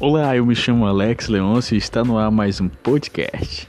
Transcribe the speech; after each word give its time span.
Olá, 0.00 0.36
eu 0.36 0.44
me 0.44 0.56
chamo 0.56 0.86
Alex 0.86 1.28
Leoncio 1.28 1.76
e 1.76 1.78
está 1.78 2.02
no 2.02 2.18
ar 2.18 2.30
mais 2.30 2.60
um 2.60 2.68
podcast. 2.68 3.68